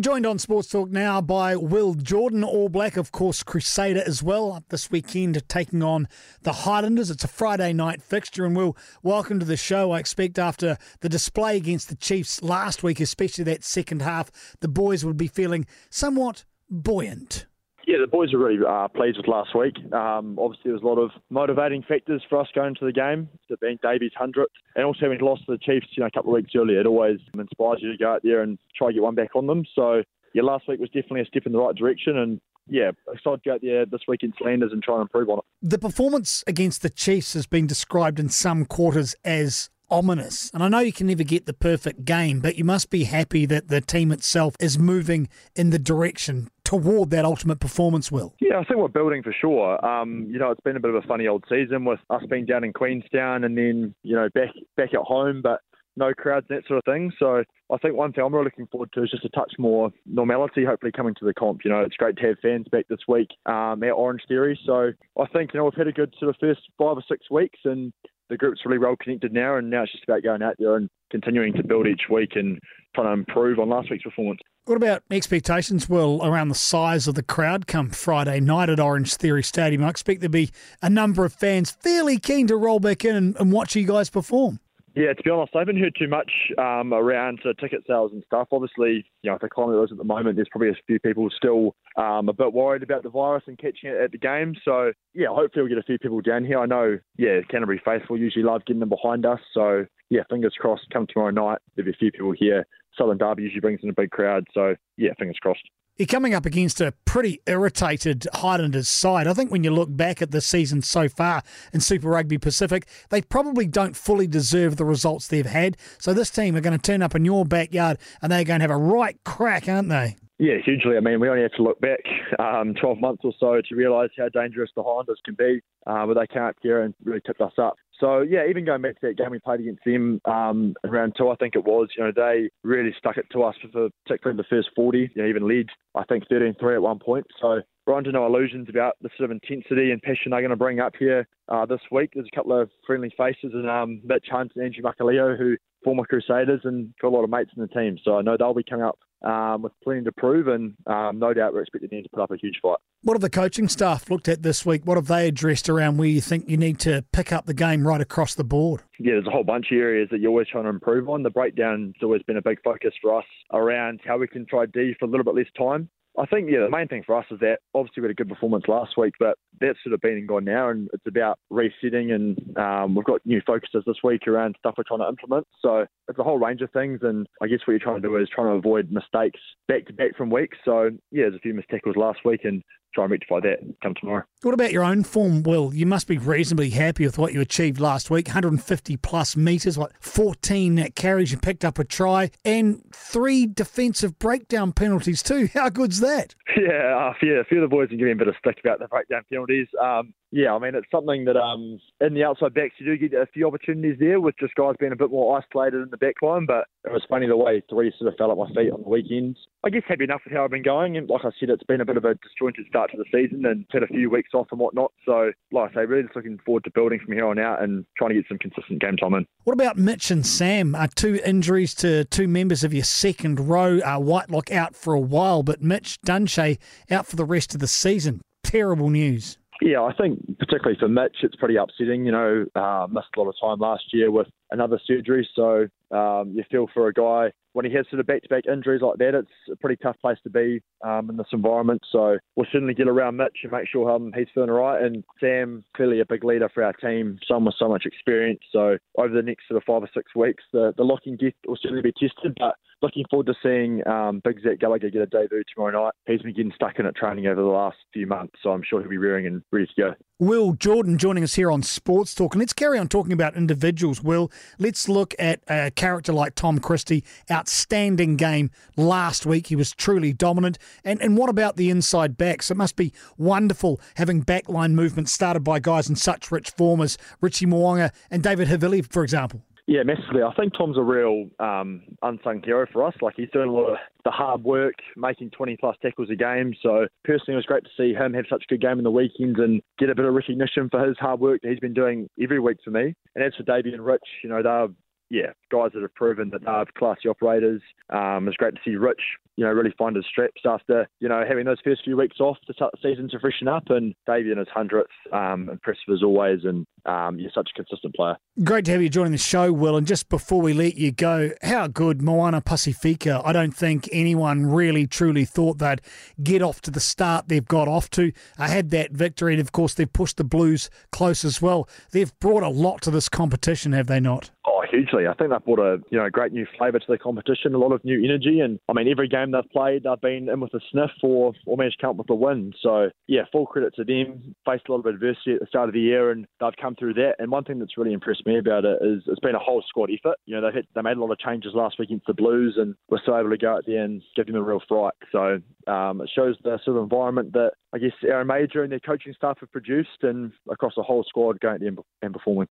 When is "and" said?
8.46-8.56, 24.76-24.84, 28.42-28.60, 32.16-32.40, 34.72-34.80, 34.94-35.02, 40.54-40.62, 53.42-53.58, 56.48-56.58, 67.64-67.92, 69.56-69.68, 70.76-70.88, 72.36-72.58, 83.16-83.36, 83.38-83.52, 88.12-88.24, 93.46-93.56, 118.22-118.32, 126.80-126.94, 139.90-140.00, 143.52-143.68, 144.54-144.64, 146.64-146.94, 150.48-150.74, 170.14-170.28, 170.68-170.88, 172.10-172.56, 177.02-177.26, 182.44-182.62, 183.04-183.10, 192.44-192.82, 210.96-211.08, 213.44-213.66, 214.50-214.58, 217.62-217.84, 220.10-220.26, 243.42-243.52, 244.82-245.04, 259.26-259.42, 262.34-262.40, 270.84-271.00, 271.00-271.16, 278.10-278.22, 289.38-289.62, 293.14-293.22, 293.72-293.86, 303.70-303.94, 306.44-306.64, 309.76-309.86, 319.34-319.40, 328.40-328.58, 336.10-336.26, 337.18-337.30, 342.56-342.74, 343.84-344.02, 348.62-348.72, 350.02-350.32, 352.02-352.14